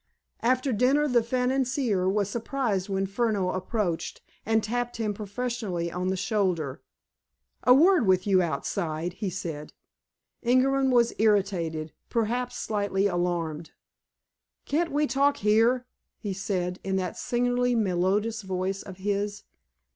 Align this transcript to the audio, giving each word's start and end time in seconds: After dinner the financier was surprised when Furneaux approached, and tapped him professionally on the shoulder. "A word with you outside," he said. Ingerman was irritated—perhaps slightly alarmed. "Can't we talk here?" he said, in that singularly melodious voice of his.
After 0.41 0.73
dinner 0.73 1.07
the 1.07 1.21
financier 1.21 2.09
was 2.09 2.27
surprised 2.27 2.89
when 2.89 3.05
Furneaux 3.05 3.51
approached, 3.51 4.23
and 4.47 4.63
tapped 4.63 4.97
him 4.97 5.13
professionally 5.13 5.91
on 5.91 6.07
the 6.07 6.17
shoulder. 6.17 6.81
"A 7.65 7.73
word 7.75 8.07
with 8.07 8.25
you 8.25 8.41
outside," 8.41 9.13
he 9.13 9.29
said. 9.29 9.73
Ingerman 10.43 10.89
was 10.89 11.13
irritated—perhaps 11.19 12.57
slightly 12.57 13.05
alarmed. 13.05 13.73
"Can't 14.65 14.91
we 14.91 15.05
talk 15.05 15.37
here?" 15.37 15.85
he 16.17 16.33
said, 16.33 16.79
in 16.83 16.95
that 16.95 17.15
singularly 17.15 17.75
melodious 17.75 18.41
voice 18.41 18.81
of 18.81 18.97
his. 18.97 19.43